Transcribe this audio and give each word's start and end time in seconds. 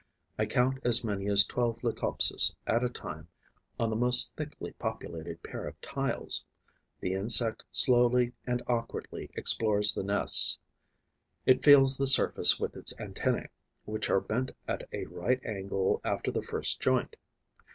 I 0.39 0.47
count 0.47 0.79
as 0.83 1.03
many 1.03 1.27
as 1.29 1.43
twelve 1.45 1.83
Leucopses 1.83 2.55
at 2.65 2.83
a 2.83 2.89
time 2.89 3.27
on 3.79 3.91
the 3.91 3.95
most 3.95 4.35
thickly 4.35 4.71
populated 4.79 5.43
pair 5.43 5.67
of 5.67 5.79
tiles. 5.79 6.43
The 7.01 7.13
insect 7.13 7.65
slowly 7.71 8.33
and 8.43 8.63
awkwardly 8.65 9.29
explores 9.35 9.93
the 9.93 10.01
nests. 10.01 10.57
It 11.45 11.63
feels 11.63 11.97
the 11.97 12.07
surface 12.07 12.59
with 12.59 12.75
its 12.75 12.99
antennae, 12.99 13.49
which 13.85 14.09
are 14.09 14.21
bent 14.21 14.53
at 14.67 14.89
a 14.91 15.05
right 15.05 15.39
angle 15.45 16.01
after 16.03 16.31
the 16.31 16.41
first 16.41 16.79
joint. 16.79 17.15